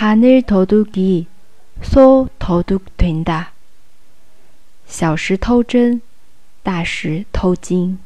[0.00, 1.26] 바늘도둑이
[1.84, 3.52] 소도둑된 다.
[4.86, 6.00] 小时偷针，
[6.62, 7.98] 大时偷金。